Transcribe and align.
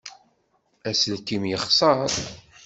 Aselkim 0.89 1.43
yexseṛ. 1.51 2.09